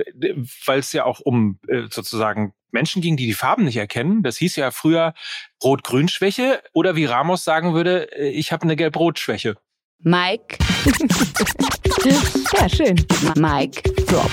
weil 0.65 0.79
es 0.79 0.93
ja 0.93 1.05
auch 1.05 1.19
um 1.19 1.59
äh, 1.67 1.83
sozusagen 1.89 2.53
Menschen 2.71 3.01
ging, 3.01 3.17
die 3.17 3.27
die 3.27 3.33
Farben 3.33 3.65
nicht 3.65 3.77
erkennen. 3.77 4.23
Das 4.23 4.37
hieß 4.37 4.55
ja 4.55 4.71
früher 4.71 5.13
Rot-Grün-Schwäche 5.63 6.63
oder 6.73 6.95
wie 6.95 7.05
Ramos 7.05 7.43
sagen 7.43 7.73
würde, 7.73 8.11
äh, 8.17 8.29
ich 8.29 8.51
habe 8.51 8.63
eine 8.63 8.75
Gelb-Rot-Schwäche. 8.75 9.57
Mike. 10.03 10.57
ja, 12.53 12.69
schön. 12.69 13.05
Mike 13.35 13.83
Drop. 14.05 14.31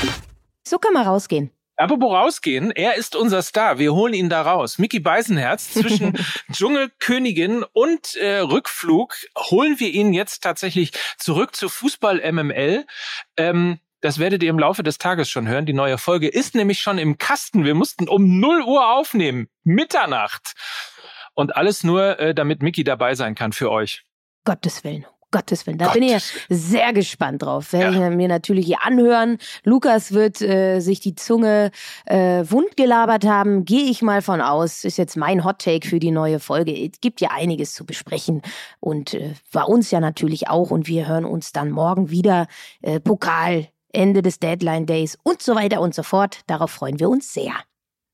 So 0.66 0.78
kann 0.78 0.92
man 0.94 1.06
rausgehen. 1.06 1.50
Apropos 1.76 2.12
rausgehen, 2.12 2.72
er 2.72 2.96
ist 2.96 3.14
unser 3.14 3.40
Star. 3.40 3.78
Wir 3.78 3.94
holen 3.94 4.12
ihn 4.12 4.28
da 4.28 4.42
raus. 4.42 4.78
Mickey 4.78 4.98
Beisenherz 4.98 5.74
zwischen 5.74 6.18
Dschungelkönigin 6.52 7.64
und 7.72 8.16
äh, 8.16 8.38
Rückflug 8.38 9.14
holen 9.36 9.78
wir 9.78 9.90
ihn 9.90 10.12
jetzt 10.12 10.42
tatsächlich 10.42 10.92
zurück 11.18 11.54
zu 11.54 11.68
Fußball 11.68 12.20
MML. 12.32 12.84
Ähm, 13.36 13.78
das 14.00 14.18
werdet 14.18 14.42
ihr 14.42 14.50
im 14.50 14.58
Laufe 14.58 14.82
des 14.82 14.98
Tages 14.98 15.30
schon 15.30 15.46
hören. 15.46 15.66
Die 15.66 15.72
neue 15.72 15.98
Folge 15.98 16.28
ist 16.28 16.56
nämlich 16.56 16.80
schon 16.80 16.98
im 16.98 17.18
Kasten. 17.18 17.64
Wir 17.64 17.74
mussten 17.74 18.08
um 18.08 18.40
0 18.40 18.62
Uhr 18.62 18.90
aufnehmen. 18.92 19.48
Mitternacht. 19.62 20.54
Und 21.34 21.56
alles 21.56 21.84
nur, 21.84 22.18
äh, 22.18 22.34
damit 22.34 22.62
Mickey 22.62 22.82
dabei 22.82 23.14
sein 23.14 23.36
kann 23.36 23.52
für 23.52 23.70
euch. 23.70 24.04
Gottes 24.44 24.82
Willen. 24.82 25.06
Gottes 25.30 25.66
Willen, 25.66 25.78
da 25.78 25.86
Gott. 25.86 25.94
bin 25.94 26.02
ich 26.04 26.12
ja 26.12 26.18
sehr 26.48 26.92
gespannt 26.92 27.42
drauf. 27.42 27.72
Werde 27.72 27.96
ja. 27.96 28.08
ich 28.08 28.16
mir 28.16 28.28
natürlich 28.28 28.66
hier 28.66 28.84
anhören. 28.84 29.38
Lukas 29.64 30.12
wird 30.12 30.40
äh, 30.40 30.80
sich 30.80 31.00
die 31.00 31.14
Zunge 31.14 31.70
äh, 32.06 32.44
wund 32.48 32.76
gelabert 32.76 33.26
haben. 33.26 33.64
Gehe 33.64 33.90
ich 33.90 34.00
mal 34.00 34.22
von 34.22 34.40
aus. 34.40 34.84
Ist 34.84 34.96
jetzt 34.96 35.16
mein 35.16 35.44
Hot 35.44 35.58
Take 35.58 35.86
für 35.86 35.98
die 35.98 36.10
neue 36.10 36.40
Folge. 36.40 36.72
Es 36.72 37.00
gibt 37.00 37.20
ja 37.20 37.30
einiges 37.30 37.74
zu 37.74 37.84
besprechen 37.84 38.42
und 38.80 39.14
äh, 39.14 39.34
bei 39.52 39.62
uns 39.62 39.90
ja 39.90 40.00
natürlich 40.00 40.48
auch. 40.48 40.70
Und 40.70 40.88
wir 40.88 41.06
hören 41.06 41.24
uns 41.24 41.52
dann 41.52 41.70
morgen 41.70 42.10
wieder. 42.10 42.46
Äh, 42.80 43.00
Pokal, 43.00 43.68
Ende 43.92 44.22
des 44.22 44.38
Deadline 44.38 44.86
Days 44.86 45.18
und 45.22 45.42
so 45.42 45.54
weiter 45.54 45.80
und 45.80 45.94
so 45.94 46.02
fort. 46.02 46.40
Darauf 46.46 46.70
freuen 46.70 46.98
wir 47.00 47.08
uns 47.08 47.32
sehr. 47.32 47.52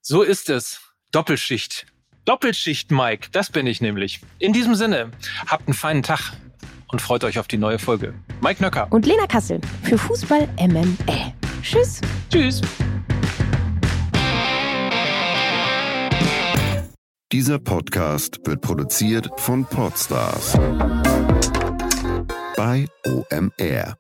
So 0.01 0.23
ist 0.23 0.51
es. 0.51 0.81
Doppelschicht. 1.13 1.87
Doppelschicht, 2.25 2.91
Mike. 2.91 3.29
Das 3.33 3.51
bin 3.51 3.67
ich 3.67 3.81
nämlich. 3.81 4.21
In 4.39 4.53
diesem 4.53 4.75
Sinne, 4.75 5.11
habt 5.47 5.69
einen 5.69 5.75
feinen 5.75 6.03
Tag 6.03 6.33
und 6.95 7.03
freut 7.03 7.25
euch 7.25 7.41
auf 7.41 7.49
die 7.49 7.59
neue 7.59 7.81
Folge. 7.81 8.15
Mike 8.41 8.63
Nöcker 8.63 8.87
und 8.91 9.05
Lena 9.05 9.27
Kassel 9.27 9.61
für 9.83 9.99
Fußball 9.99 10.49
MML. 10.61 11.33
Tschüss. 11.61 12.01
Tschüss. 12.31 12.61
Dieser 17.33 17.59
Podcast 17.59 18.39
wird 18.45 18.61
produziert 18.61 19.29
von 19.39 19.65
Podstars 19.65 20.57
bei 22.57 22.87
OMR. 23.05 23.97